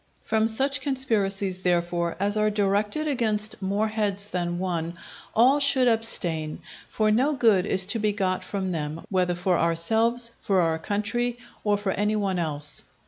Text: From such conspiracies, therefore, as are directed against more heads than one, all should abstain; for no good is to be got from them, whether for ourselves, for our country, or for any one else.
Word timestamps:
From 0.23 0.47
such 0.47 0.81
conspiracies, 0.81 1.59
therefore, 1.59 2.17
as 2.19 2.35
are 2.35 2.49
directed 2.49 3.07
against 3.07 3.61
more 3.61 3.87
heads 3.89 4.25
than 4.29 4.57
one, 4.57 4.95
all 5.35 5.59
should 5.59 5.87
abstain; 5.87 6.63
for 6.89 7.11
no 7.11 7.33
good 7.33 7.67
is 7.67 7.85
to 7.85 7.99
be 7.99 8.11
got 8.11 8.43
from 8.43 8.71
them, 8.71 9.05
whether 9.11 9.35
for 9.35 9.59
ourselves, 9.59 10.31
for 10.41 10.59
our 10.59 10.79
country, 10.79 11.37
or 11.63 11.77
for 11.77 11.91
any 11.91 12.15
one 12.15 12.39
else. 12.39 12.83